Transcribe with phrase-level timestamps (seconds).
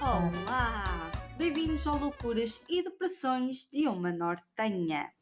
[0.00, 1.10] Olá!
[1.36, 5.12] Bem-vindos ao Loucuras e Depressões de uma Nortenha.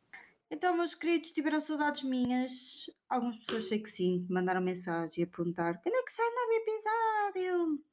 [0.51, 2.91] Então, meus queridos, tiveram saudades minhas?
[3.09, 6.53] Algumas pessoas sei que sim, mandaram mensagem a perguntar quando é que sai o novo
[6.53, 7.85] episódio?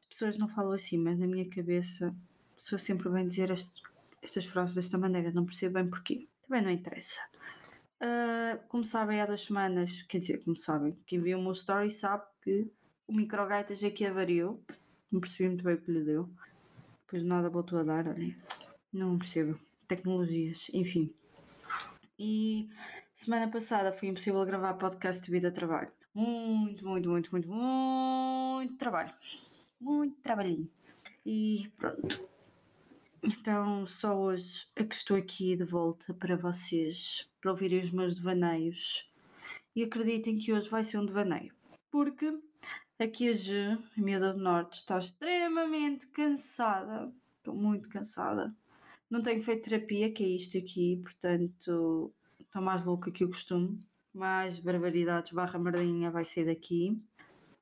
[0.00, 2.14] As pessoas não falam assim, mas na minha cabeça
[2.56, 3.82] sou sempre bem dizer este-
[4.22, 6.28] estas frases desta maneira, não percebo bem porquê.
[6.48, 7.20] Também não interessa.
[8.00, 11.90] Ah, como sabem, há duas semanas, quer dizer, como sabem, quem viu o meu story
[11.90, 12.72] sabe que
[13.06, 14.64] o microgaitas aqui avariou.
[15.12, 16.26] Não percebi muito bem o que lhe deu.
[17.04, 18.34] Depois de nada voltou a dar, olhem.
[18.90, 19.60] Não percebo.
[19.86, 21.14] Tecnologias, enfim.
[22.18, 22.70] E
[23.12, 25.92] semana passada foi impossível gravar podcast devido a trabalho.
[26.14, 29.12] Muito, muito, muito, muito, muito trabalho.
[29.78, 30.70] Muito trabalhinho.
[31.26, 32.26] E pronto.
[33.22, 38.14] Então, só hoje é que estou aqui de volta para vocês, para ouvirem os meus
[38.14, 39.10] devaneios.
[39.76, 41.54] E acreditem que hoje vai ser um devaneio.
[41.90, 42.32] Porque
[43.02, 47.12] aqui a G, a miúda do Norte, está extremamente cansada.
[47.38, 48.54] Estou muito cansada.
[49.10, 53.82] Não tenho feito terapia, que é isto aqui, portanto estou mais louca que o costume.
[54.14, 57.02] Mais barbaridades barra merdinha vai sair daqui.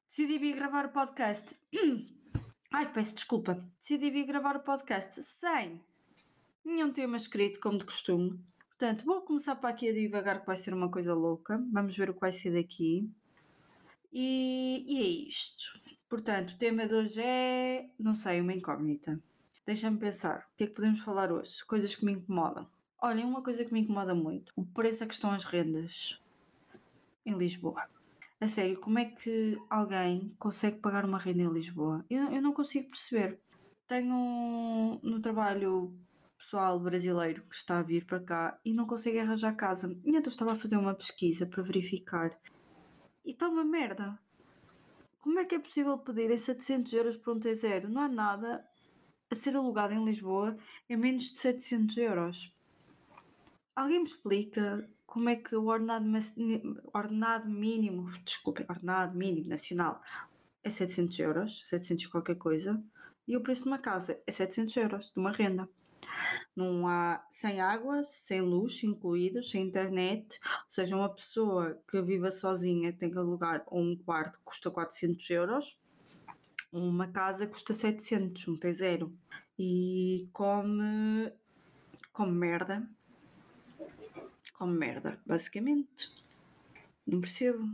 [0.06, 1.56] Decidi vir gravar o podcast.
[2.72, 3.64] Ai, peço desculpa.
[3.78, 5.80] Decidi vir gravar o podcast sem
[6.64, 8.38] nenhum tema escrito, como de costume.
[8.68, 11.62] Portanto, vou começar para aqui a divagar que vai ser uma coisa louca.
[11.72, 13.10] Vamos ver o que vai ser daqui.
[14.12, 15.80] E, e é isto.
[16.08, 19.22] Portanto, o tema de hoje é, não sei, uma incógnita.
[19.64, 21.64] Deixa-me pensar, o que é que podemos falar hoje?
[21.64, 22.68] Coisas que me incomodam.
[23.00, 26.20] Olhem, uma coisa que me incomoda muito: o preço a que estão as rendas
[27.24, 27.88] em Lisboa.
[28.40, 32.04] A sério, como é que alguém consegue pagar uma renda em Lisboa?
[32.10, 33.38] Eu, eu não consigo perceber.
[33.86, 35.94] Tenho no trabalho
[36.36, 39.94] pessoal brasileiro que está a vir para cá e não consegue arranjar casa.
[40.04, 42.36] E então estava a fazer uma pesquisa para verificar
[43.30, 44.18] e está uma merda.
[45.20, 47.84] Como é que é possível pedir em 700 euros por um T0?
[47.84, 48.68] Não há nada
[49.30, 50.58] a ser alugado em Lisboa
[50.88, 52.52] em menos de 700 euros.
[53.76, 56.06] Alguém me explica como é que o ordenado,
[56.92, 60.02] ordenado mínimo, desculpem, ordenado mínimo nacional
[60.64, 62.82] é 700 euros, 700 e qualquer coisa,
[63.28, 65.68] e o preço de uma casa é 700 euros, de uma renda.
[66.54, 72.30] Não há sem água, sem luz incluídos, sem internet, ou seja, uma pessoa que viva
[72.30, 75.78] sozinha tem que alugar um quarto que custa 400 euros,
[76.72, 79.10] uma casa custa 700, um T0.
[79.58, 81.32] E come,
[82.12, 82.88] come merda,
[84.54, 86.10] come merda, basicamente.
[87.06, 87.68] Não percebo.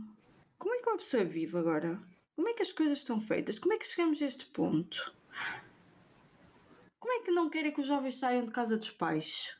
[0.57, 2.01] Como é que uma pessoa vive agora?
[2.35, 3.59] Como é que as coisas estão feitas?
[3.59, 5.13] Como é que chegamos a este ponto?
[6.99, 9.55] Como é que não querem que os jovens saiam de casa dos pais?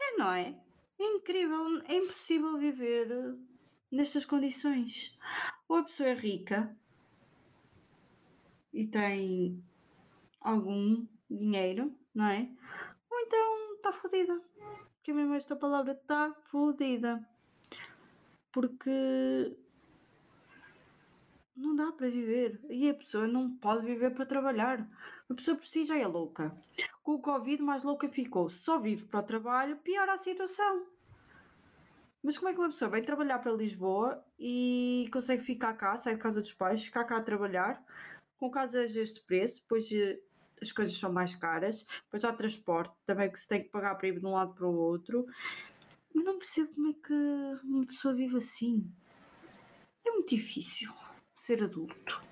[0.00, 0.58] É, não é?
[0.98, 3.34] É incrível, é impossível viver eh,
[3.90, 5.16] nestas condições.
[5.68, 6.76] Ou a pessoa é rica
[8.72, 9.64] e tem
[10.40, 12.48] algum dinheiro, não é?
[13.10, 14.40] Ou então está fodida.
[15.02, 17.26] Que é mesmo esta palavra está fodida.
[18.52, 19.56] Porque
[21.56, 22.60] não dá para viver.
[22.68, 24.88] E a pessoa não pode viver para trabalhar.
[25.28, 26.54] A pessoa por si já é louca.
[27.02, 28.50] Com o Covid, mais louca ficou.
[28.50, 30.86] Só vive para o trabalho, piora a situação.
[32.22, 36.14] Mas como é que uma pessoa vem trabalhar para Lisboa e consegue ficar cá, sai
[36.14, 37.84] de casa dos pais, ficar cá a trabalhar,
[38.38, 40.18] com casas deste preço, depois eh,
[40.60, 44.08] as coisas são mais caras, depois há transporte também que se tem que pagar para
[44.08, 45.26] ir de um lado para o outro.
[46.14, 48.90] Eu não percebo como é que uma pessoa vive assim.
[50.06, 50.94] É muito difícil
[51.34, 52.22] ser adulto.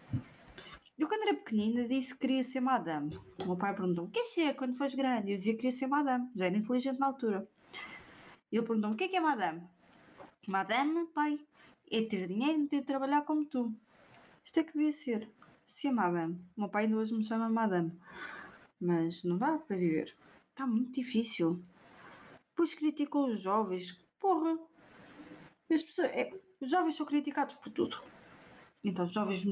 [0.99, 3.19] Eu quando era pequenina disse que queria ser madame.
[3.41, 5.33] O meu pai perguntou-me, o que é ser quando fores grande?
[5.33, 7.49] Eu dizia que queria ser madame, já era inteligente na altura.
[8.53, 9.63] Ele perguntou-me, o que é que é madame?
[10.47, 11.41] Madame, pai,
[11.91, 13.75] é ter dinheiro e não ter de trabalhar como tu.
[14.45, 15.29] Isto é que devia ser.
[15.65, 16.35] Se é madame.
[16.57, 17.93] O meu pai ainda hoje me chama madame.
[18.81, 20.17] Mas não dá para viver.
[20.51, 21.61] Está muito difícil.
[22.51, 23.93] Depois criticam os jovens.
[24.21, 24.59] Porra!
[25.71, 28.01] As pessoas, é, os jovens são criticados por tudo.
[28.85, 29.45] Então, os jovens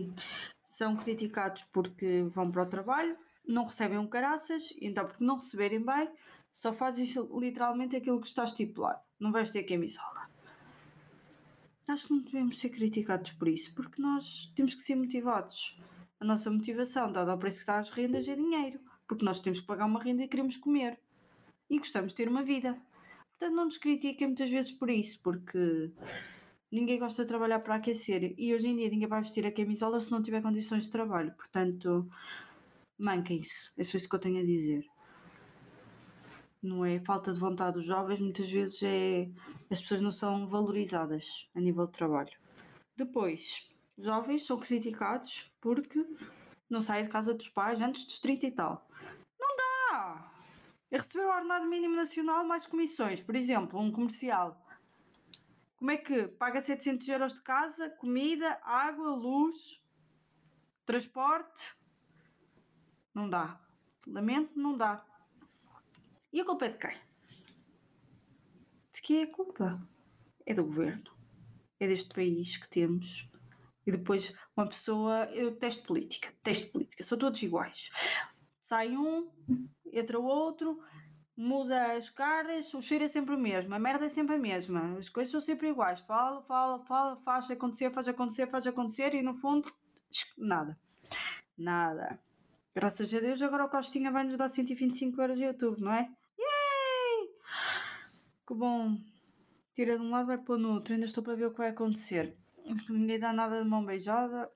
[0.63, 3.17] são criticados porque vão para o trabalho,
[3.47, 6.11] não recebem um caraças, então, porque não receberem bem,
[6.53, 7.07] só fazem
[7.39, 9.07] literalmente aquilo que está estipulado.
[9.19, 10.29] Não vais ter camisola.
[11.89, 15.77] Acho que não devemos ser criticados por isso, porque nós temos que ser motivados.
[16.21, 18.79] A nossa motivação, dado ao preço que está as rendas, é dinheiro,
[19.09, 21.01] porque nós temos que pagar uma renda e queremos comer.
[21.69, 22.81] E gostamos de ter uma vida.
[23.31, 25.91] Portanto, não nos critiquem muitas vezes por isso, porque
[26.71, 30.01] ninguém gosta de trabalhar para aquecer e hoje em dia ninguém vai vestir a camisola
[30.01, 31.33] se não tiver condições de trabalho.
[31.37, 32.09] Portanto,
[32.99, 33.71] manquem-se.
[33.77, 34.87] É só isso que eu tenho a dizer.
[36.63, 39.31] Não é falta de vontade dos jovens, muitas vezes é
[39.71, 42.39] as pessoas não são valorizadas a nível de trabalho.
[42.97, 43.67] Depois,
[43.97, 46.05] jovens são criticados porque
[46.69, 48.87] não sai de casa dos pais antes dos 30 e tal.
[49.41, 50.33] Não dá!
[50.91, 53.23] É receber o ordenado mínimo nacional mais comissões.
[53.23, 54.61] Por exemplo, um comercial.
[55.81, 59.83] Como é que paga 700 euros de casa, comida, água, luz,
[60.85, 61.75] transporte?
[63.15, 63.59] Não dá.
[64.07, 65.03] Lamento, não dá.
[66.31, 67.01] E a culpa é de quem?
[68.93, 69.89] De quem é a culpa?
[70.45, 71.17] É do governo.
[71.81, 73.27] É deste país que temos.
[73.87, 75.31] E depois uma pessoa.
[75.33, 76.31] Eu testo política.
[76.43, 77.03] Testo política.
[77.03, 77.91] São todos iguais.
[78.61, 79.33] Sai um,
[79.91, 80.79] entra o outro,
[81.41, 84.99] muda as caras, o cheiro é sempre o mesmo, a merda é sempre a mesma,
[84.99, 86.01] as coisas são sempre iguais.
[86.01, 89.73] Fala, fala, fala, faz acontecer, faz acontecer, faz acontecer e no fundo,
[90.37, 90.79] nada.
[91.57, 92.21] Nada.
[92.75, 96.09] Graças a Deus, agora o Costinha vai nos dar 125 euros de YouTube, não é?
[96.39, 97.29] Yay!
[98.47, 98.99] Que bom.
[99.73, 100.95] Tira de um lado, vai para o outro.
[100.95, 102.37] Ainda estou para ver o que vai acontecer.
[102.89, 104.51] Ninguém dá nada de mão beijada.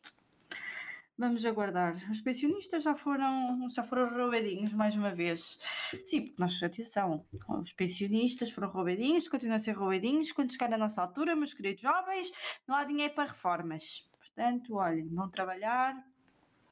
[1.16, 1.94] Vamos aguardar.
[2.10, 5.60] Os pensionistas já foram, já foram roubadinhos mais uma vez.
[6.04, 10.32] Sim, porque nós, atenção, os pensionistas foram roubadinhos, continuam a ser roubadinhos.
[10.32, 12.32] Quando chegar a nossa altura, meus queridos jovens,
[12.66, 14.10] não há dinheiro para reformas.
[14.18, 16.04] Portanto, olhem, vão trabalhar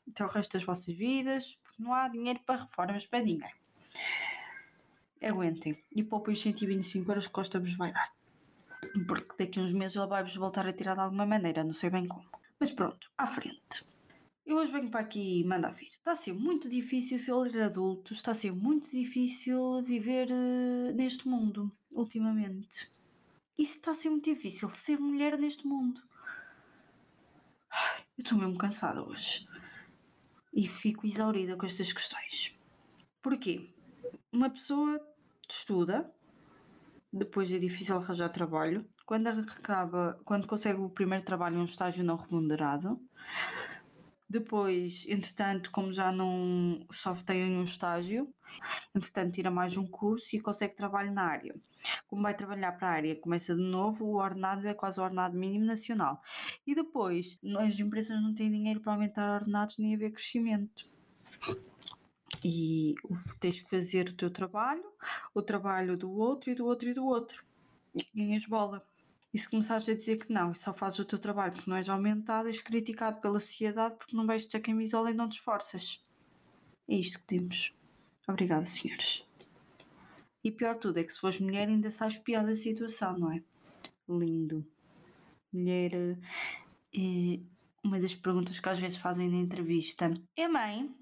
[0.08, 3.52] até o resto das vossas vidas, porque não há dinheiro para reformas para ninguém.
[5.22, 8.12] Aguentem e poupem os 125 euros que Costa vos vai dar.
[9.06, 11.90] Porque daqui a uns meses ele vai-vos voltar a tirar de alguma maneira, não sei
[11.90, 12.28] bem como.
[12.58, 13.91] Mas pronto, à frente.
[14.44, 15.86] Eu hoje venho para aqui e manda vir.
[15.86, 21.28] Está a ser muito difícil ser adulto, está a ser muito difícil viver uh, neste
[21.28, 22.92] mundo, ultimamente.
[23.56, 26.02] Isso está a ser muito difícil, ser mulher neste mundo.
[28.18, 29.46] Eu estou mesmo cansada hoje.
[30.52, 32.54] E fico exaurida com estas questões.
[33.22, 33.72] Porquê?
[34.32, 35.00] Uma pessoa
[35.48, 36.12] estuda,
[37.12, 38.84] depois é difícil arranjar trabalho.
[39.06, 43.00] Quando acaba, quando consegue o primeiro trabalho, um estágio não remunerado
[44.32, 48.34] depois, entretanto, como já não só tem um estágio,
[48.94, 51.54] entretanto tira mais um curso e consegue trabalho na área.
[52.06, 55.36] Como vai trabalhar para a área, começa de novo, o ordenado é quase o ordenado
[55.36, 56.22] mínimo nacional.
[56.66, 60.88] E depois, as empresas não têm dinheiro para aumentar ordenados nem haver crescimento.
[62.42, 62.94] E
[63.38, 64.84] tens que fazer o teu trabalho,
[65.34, 67.44] o trabalho do outro e do outro e do outro.
[67.94, 68.82] E ganhas bola.
[69.32, 71.76] E se começares a dizer que não e só fazes o teu trabalho porque não
[71.76, 76.04] és aumentado, és criticado pela sociedade porque não vestes a camisola e não te esforças.
[76.88, 77.74] É isto que temos.
[78.28, 79.26] Obrigada, senhores.
[80.44, 83.42] E pior tudo é que se fores mulher ainda sabes pior da situação, não é?
[84.08, 84.66] Lindo.
[85.52, 86.18] Mulher.
[86.94, 87.40] É
[87.82, 90.94] uma das perguntas que às vezes fazem na entrevista é mãe.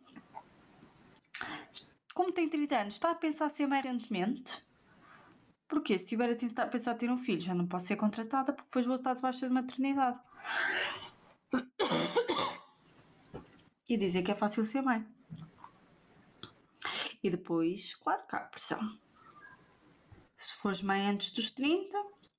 [2.14, 4.69] Como tem 30 anos, está a pensar ser mãe recentemente?
[5.70, 8.66] Porque se estiver a tentar pensar ter um filho, já não posso ser contratada porque
[8.66, 10.18] depois vou estar debaixo de maternidade.
[13.88, 15.06] E dizer que é fácil ser mãe.
[17.22, 18.80] E depois, claro que há pressão.
[20.36, 21.96] Se fores mãe antes dos 30,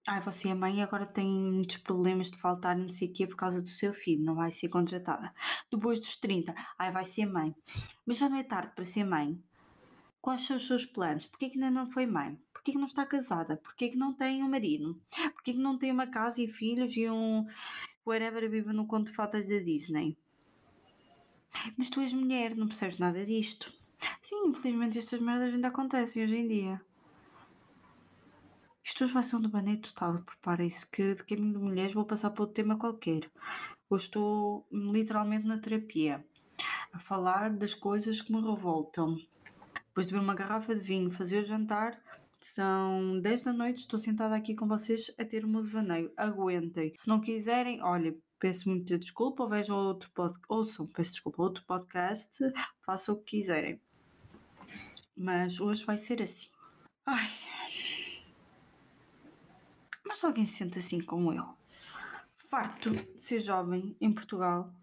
[0.07, 3.27] ai, você é mãe e agora tem muitos problemas de faltar não sei o quê
[3.27, 5.33] por causa do seu filho, não vai ser contratada.
[5.71, 7.55] Depois dos 30, ai, vai ser mãe.
[8.05, 9.41] Mas já não é tarde para ser mãe.
[10.19, 11.27] Quais são os seus planos?
[11.27, 12.37] Porquê que ainda não foi mãe?
[12.61, 13.57] Porquê que não está casada?
[13.57, 15.01] Porquê que não tem um marido?
[15.33, 17.47] Porquê que não tem uma casa e filhos e um
[18.05, 20.15] whatever vive no conto de fatas da Disney?
[21.75, 23.73] Mas tu és mulher, não percebes nada disto.
[24.21, 26.81] Sim, infelizmente estas merdas ainda acontecem hoje em dia.
[29.11, 32.53] Vai ser um devaneio total, preparem-se que de caminho de mulheres vou passar para outro
[32.53, 33.27] tema qualquer.
[33.89, 36.23] Hoje estou literalmente na terapia,
[36.93, 39.15] a falar das coisas que me revoltam.
[39.87, 41.99] Depois de beber uma garrafa de vinho, fazer o jantar,
[42.47, 46.11] são 10 da noite, estou sentada aqui com vocês a ter o meu devaneio.
[46.17, 46.93] Aguentem.
[46.95, 52.37] Se não quiserem, olha, peço muita desculpa, vejam outro podcast, ouçam, peço desculpa, outro podcast,
[52.85, 53.79] façam o que quiserem.
[55.15, 56.49] Mas hoje vai ser assim.
[57.05, 57.29] Ai.
[60.05, 61.45] Mas alguém se sente assim como eu.
[62.49, 64.73] Farto de ser jovem em Portugal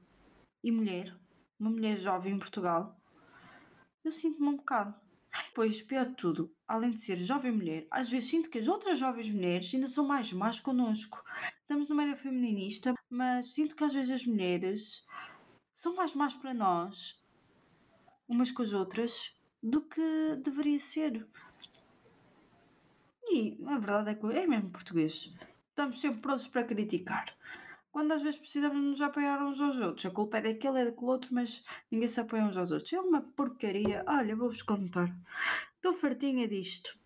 [0.62, 1.15] e mulher,
[1.59, 2.97] uma mulher jovem em Portugal,
[4.05, 4.95] eu sinto-me um bocado.
[5.54, 8.99] Pois, pior de tudo, além de ser jovem mulher, às vezes sinto que as outras
[8.99, 11.23] jovens mulheres ainda são mais más connosco.
[11.61, 15.04] Estamos numa era feminista, mas sinto que às vezes as mulheres
[15.75, 17.23] são mais más para nós,
[18.28, 21.26] umas com as outras, do que deveria ser.
[23.25, 25.32] E a verdade é que é mesmo português.
[25.68, 27.37] Estamos sempre prontos para criticar
[27.99, 30.07] quando às vezes precisamos nos apoiar uns aos outros.
[30.07, 32.93] A culpa é daquele, é daquele outro, mas ninguém se apoia uns aos outros.
[32.93, 34.05] É uma porcaria.
[34.07, 35.12] Olha, vou-vos contar.
[35.75, 36.97] Estou fartinha disto.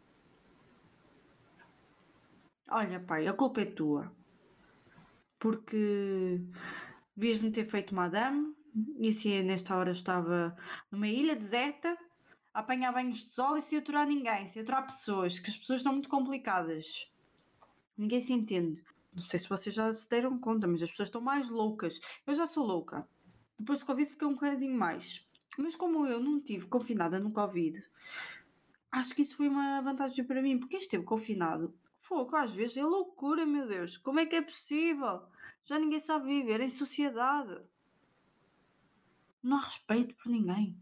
[2.68, 4.12] Olha, pai, a culpa é tua.
[5.38, 6.38] Porque
[7.16, 8.54] devias-me ter feito madame,
[8.98, 10.54] E assim, nesta hora estava
[10.90, 11.96] numa ilha deserta,
[12.52, 15.82] a apanhar banhos de sol e sem aturar ninguém, sem aturar pessoas, que as pessoas
[15.82, 17.10] são muito complicadas.
[17.96, 18.84] Ninguém se entende.
[19.12, 22.00] Não sei se vocês já se deram conta, mas as pessoas estão mais loucas.
[22.26, 23.06] Eu já sou louca.
[23.58, 25.26] Depois do Covid fiquei um bocadinho mais.
[25.58, 27.82] Mas como eu não tive confinada no Covid,
[28.90, 31.74] acho que isso foi uma vantagem para mim, porque esteve confinado.
[32.00, 33.98] Fogo, às vezes é loucura, meu Deus.
[33.98, 35.22] Como é que é possível?
[35.64, 37.60] Já ninguém sabe viver em sociedade.
[39.42, 40.76] Não há respeito por ninguém.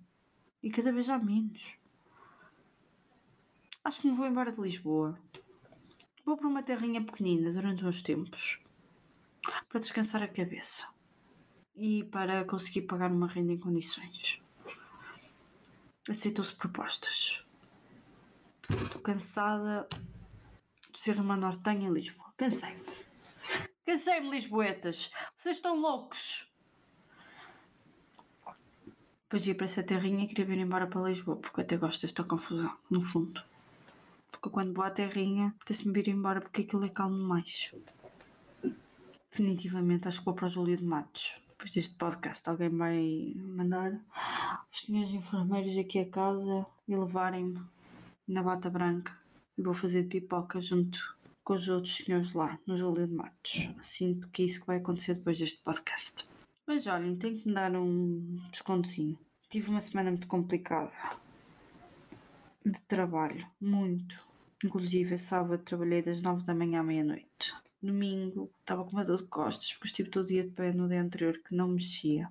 [0.63, 1.77] E cada vez há menos.
[3.83, 5.19] Acho que me vou embora de Lisboa.
[6.31, 8.61] Vou para uma terrinha pequenina durante uns tempos.
[9.69, 10.87] Para descansar a cabeça.
[11.75, 14.41] E para conseguir pagar uma renda em condições.
[16.09, 17.45] Aceitam-se propostas.
[18.71, 19.89] Estou cansada
[20.93, 22.33] de ser uma nortenha em Lisboa.
[22.37, 22.85] Cansei-me.
[23.85, 25.11] Cansei-me, Lisboetas.
[25.37, 26.49] Vocês estão loucos.
[29.25, 32.23] Depois ia para essa terrinha e queria vir embora para Lisboa, porque até gosto desta
[32.23, 33.50] confusão, no fundo.
[34.41, 37.75] Porque quando vou à terrinha, apetece-me vir embora porque aquilo é calmo demais.
[39.31, 41.39] Definitivamente acho que vou para o Júlio de Matos.
[41.51, 44.01] Depois deste podcast, alguém vai mandar
[44.73, 47.61] os senhores enfermeiros aqui a casa e levarem-me
[48.27, 49.15] na bata branca.
[49.59, 50.99] E vou fazer pipoca junto
[51.45, 53.69] com os outros senhores lá, no Júlio de Matos.
[53.83, 56.27] Sinto que é isso que vai acontecer depois deste podcast.
[56.67, 59.19] Mas olhem, tenho que me dar um descontozinho.
[59.51, 60.91] Tive uma semana muito complicada
[62.65, 64.30] de trabalho, muito.
[64.65, 67.55] Inclusive, sábado trabalhei das 9 da manhã à meia-noite.
[67.83, 71.01] Domingo estava com uma dor de costas porque estive todo dia de pé no dia
[71.01, 72.31] anterior que não mexia.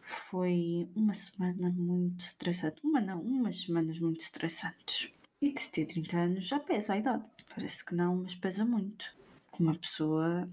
[0.00, 2.80] Foi uma semana muito estressante.
[2.82, 5.12] Uma não, umas semanas muito estressantes.
[5.40, 7.24] E de ter 30 anos já pesa a idade.
[7.54, 9.14] Parece que não, mas pesa muito.
[9.58, 10.48] Uma pessoa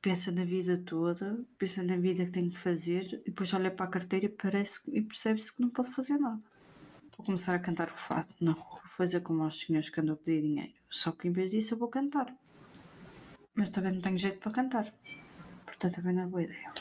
[0.00, 3.86] pensa na vida toda, pensa na vida que tem que fazer e depois olha para
[3.86, 6.40] a carteira parece, e percebe-se que não pode fazer nada.
[7.16, 8.28] Vou começar a cantar o fado.
[8.40, 10.74] Não, vou fazer como aos senhores que andam a pedir dinheiro.
[10.90, 12.34] Só que em vez disso eu vou cantar.
[13.54, 14.92] Mas também não tenho jeito para cantar.
[15.64, 16.72] Portanto, também não é boa ideia.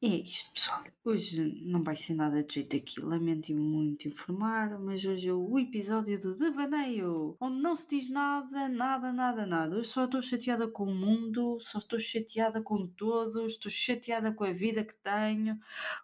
[0.00, 0.84] E é isto, pessoal.
[1.04, 3.00] Hoje não vai ser nada de jeito aqui.
[3.00, 8.68] Lamento muito informar, mas hoje é o episódio do Devaneio, onde não se diz nada,
[8.68, 9.76] nada, nada, nada.
[9.76, 14.44] Hoje só estou chateada com o mundo, só estou chateada com todos, estou chateada com
[14.44, 15.58] a vida que tenho.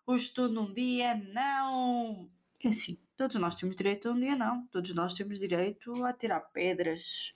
[0.07, 2.31] Hoje estou num dia, não!
[2.65, 4.67] É assim, todos nós temos direito a um dia não.
[4.67, 7.35] Todos nós temos direito a tirar pedras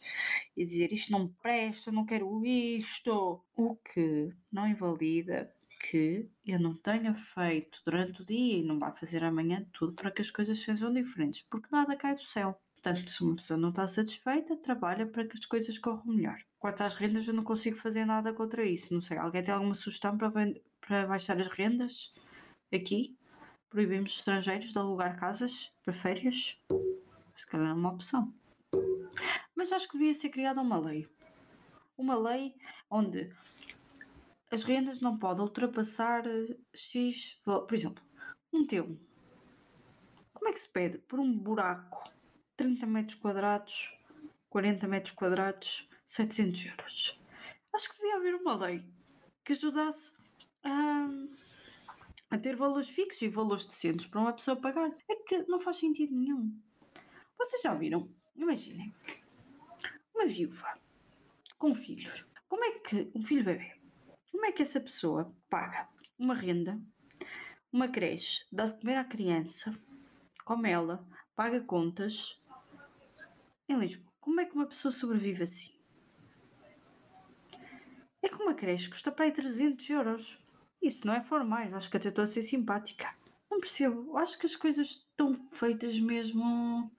[0.56, 3.44] e dizer isto não presta, não quero isto.
[3.56, 8.92] O que não invalida que eu não tenha feito durante o dia e não vá
[8.92, 12.60] fazer amanhã tudo para que as coisas sejam diferentes, porque nada cai do céu.
[12.74, 16.38] Portanto, se uma pessoa não está satisfeita, trabalha para que as coisas corram melhor.
[16.58, 18.92] Quanto às rendas, eu não consigo fazer nada contra isso.
[18.92, 20.30] Não sei, alguém tem alguma sugestão para,
[20.80, 22.10] para baixar as rendas?
[22.72, 23.15] Aqui?
[23.76, 26.58] Proibimos estrangeiros de alugar casas para férias?
[27.36, 28.32] Se calhar é uma opção.
[29.54, 31.06] Mas acho que devia ser criada uma lei.
[31.94, 32.54] Uma lei
[32.88, 33.30] onde
[34.50, 36.24] as rendas não podem ultrapassar
[36.74, 37.38] X.
[37.44, 38.02] Por exemplo,
[38.50, 38.98] um T1.
[40.32, 42.10] Como é que se pede por um buraco
[42.56, 43.94] 30 metros quadrados,
[44.48, 47.20] 40 metros quadrados, 700 euros?
[47.74, 48.82] Acho que devia haver uma lei
[49.44, 50.14] que ajudasse
[50.64, 51.10] a,
[52.30, 54.90] a ter valores fixos e valores decentes para uma pessoa pagar.
[55.08, 56.52] É que não faz sentido nenhum.
[57.38, 58.08] Vocês já viram?
[58.34, 58.94] Imaginem
[60.14, 60.78] uma viúva
[61.58, 62.26] com filhos.
[62.48, 63.76] Como é que um filho bebê
[64.36, 66.78] como é que essa pessoa paga uma renda,
[67.72, 69.74] uma creche, dá de comer à criança,
[70.44, 71.04] come ela,
[71.34, 72.38] paga contas
[73.66, 74.12] em Lisboa?
[74.20, 75.74] Como é que uma pessoa sobrevive assim?
[78.20, 80.38] É que uma creche custa para aí 300 euros.
[80.82, 83.14] Isso não é formais, acho que até estou a ser simpática.
[83.50, 86.90] Não percebo, acho que as coisas estão feitas mesmo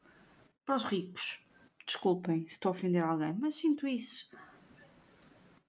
[0.65, 1.45] para os ricos.
[1.85, 4.29] Desculpem se estou a ofender alguém, mas sinto isso.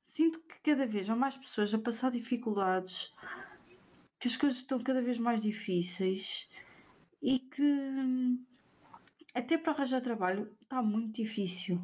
[0.03, 3.15] Sinto que cada vez há mais pessoas a passar dificuldades,
[4.19, 6.51] que as coisas estão cada vez mais difíceis
[7.23, 8.39] e que
[9.35, 11.81] até para arranjar trabalho está muito difícil.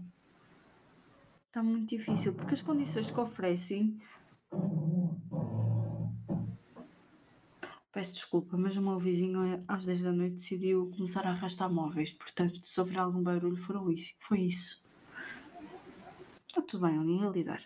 [1.46, 4.00] Está muito difícil porque as condições que oferecem.
[7.94, 12.12] Peço desculpa, mas o meu vizinho às 10 da noite decidiu começar a arrastar móveis,
[12.12, 14.82] portanto, se houver algum barulho, foi isso.
[16.48, 17.62] Está tudo bem, eu nem ia lidar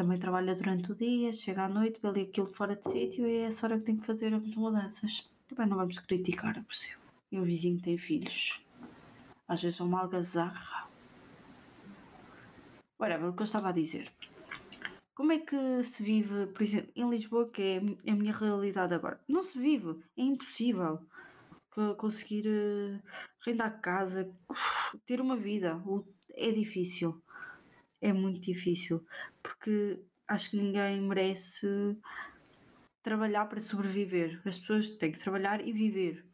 [0.00, 3.42] também trabalha durante o dia, chega à noite, vê aquilo fora de sítio e é
[3.42, 5.28] essa hora que tem que fazer as mudanças.
[5.46, 7.00] Também não vamos criticar, eu percebo.
[7.30, 8.62] E o vizinho tem filhos.
[9.46, 10.88] Às vezes é uma algazarra.
[12.98, 14.10] Whatever, o que eu estava a dizer.
[15.20, 19.20] Como é que se vive, por exemplo, em Lisboa, que é a minha realidade agora?
[19.28, 20.98] Não se vive, é impossível
[21.98, 22.98] conseguir uh,
[23.44, 24.34] rendar casa,
[25.04, 25.78] ter uma vida.
[26.30, 27.22] É difícil,
[28.00, 29.04] é muito difícil,
[29.42, 31.68] porque acho que ninguém merece
[33.02, 34.40] trabalhar para sobreviver.
[34.46, 36.24] As pessoas têm que trabalhar e viver.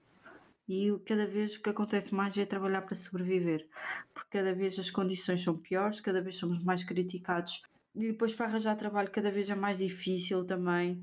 [0.68, 3.68] E cada vez o que acontece mais é trabalhar para sobreviver,
[4.14, 7.60] porque cada vez as condições são piores, cada vez somos mais criticados
[7.96, 11.02] e depois para arranjar trabalho cada vez é mais difícil também.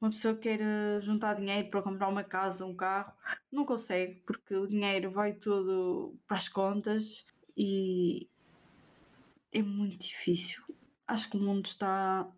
[0.00, 3.12] Uma pessoa quer eh, juntar dinheiro para comprar uma casa, um carro,
[3.50, 8.28] não consegue porque o dinheiro vai tudo para as contas e
[9.52, 10.62] é muito difícil.
[11.06, 12.28] Acho que o mundo está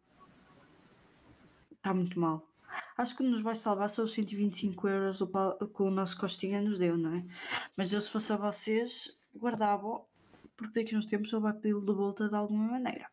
[1.76, 2.46] está muito mal.
[2.96, 5.18] Acho que nos vai salvar só os 125 euros
[5.74, 7.24] que o nosso Costinha nos deu, não é?
[7.76, 10.02] Mas eu, se fosse a vocês, guardava,
[10.58, 13.08] porque daqui a uns tempos eu vai pedi-lo de volta de alguma maneira.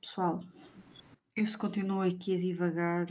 [0.00, 0.40] Pessoal,
[1.34, 3.06] eu se continuo aqui a divagar,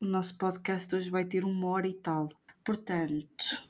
[0.00, 2.28] o nosso podcast hoje vai ter uma hora e tal.
[2.64, 3.62] Portanto,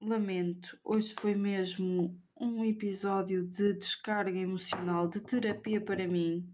[0.00, 6.48] lamento, hoje foi mesmo um episódio de descarga emocional, de terapia para mim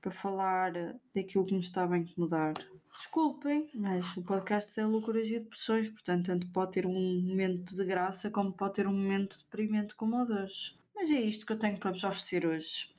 [0.00, 0.72] para falar
[1.14, 2.54] daquilo que me estava a incomodar.
[2.92, 7.84] Desculpem, mas o podcast é loucuras e depressões, portanto, tanto pode ter um momento de
[7.84, 10.77] graça como pode ter um momento de deprimente como outros.
[11.00, 12.92] Mas é isto que eu tenho para vos oferecer hoje.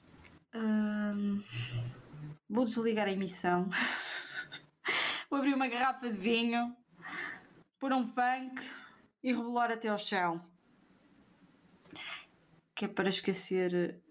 [2.49, 3.69] vou desligar a emissão.
[5.29, 6.73] vou abrir uma garrafa de vinho,
[7.77, 8.65] pôr um funk
[9.21, 10.41] e rebolar até ao chão.
[12.73, 14.01] Que é para esquecer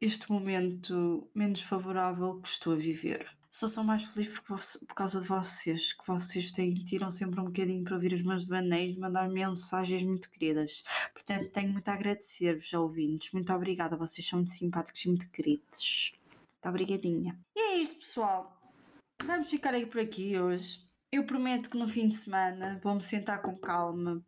[0.00, 3.30] este momento menos favorável que estou a viver.
[3.50, 7.82] Só sou mais feliz por, causa de vocês, que vocês têm, tiram sempre um bocadinho
[7.82, 10.84] para ouvir os meus devaneios e mandar mensagens muito queridas.
[11.12, 13.32] Portanto, tenho muito a agradecer-vos, ouvintes.
[13.32, 16.12] Muito obrigada, vocês são muito simpáticos e muito queridos.
[16.30, 17.38] Muito obrigadinha.
[17.56, 18.56] E é isto, pessoal.
[19.24, 20.88] Vamos ficar aí por aqui hoje.
[21.12, 24.24] Eu prometo que no fim de semana vou-me sentar com calma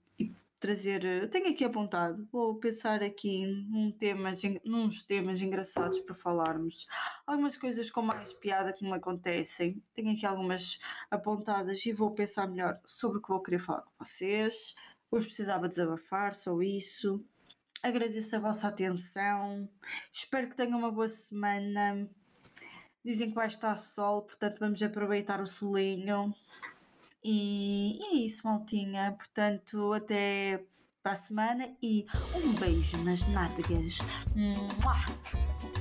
[0.63, 1.05] trazer.
[1.05, 6.87] Eu tenho aqui apontado, vou pensar aqui num temas, nos temas engraçados para falarmos.
[7.27, 9.83] Algumas coisas com mais piada que me acontecem.
[9.93, 10.79] Tenho aqui algumas
[11.11, 14.77] apontadas e vou pensar melhor sobre o que vou querer falar com vocês.
[15.11, 17.23] Hoje precisava desabafar, só isso.
[17.83, 19.69] Agradeço a vossa atenção.
[20.13, 22.09] Espero que tenham uma boa semana.
[23.05, 26.33] Dizem que vai estar sol, portanto vamos aproveitar o solinho.
[27.25, 29.13] E, e é isso, maltinha.
[29.13, 30.65] Portanto, até
[31.03, 33.99] para a semana e um beijo nas nádegas.
[34.35, 35.72] Mua!